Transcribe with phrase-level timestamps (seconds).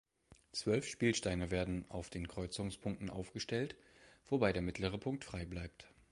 [0.51, 3.75] Zwölf Spielsteine werden auf den Kreuzungspunkten aufgestellt,
[4.29, 5.93] wobei der mittlere Punkt frei bleibt.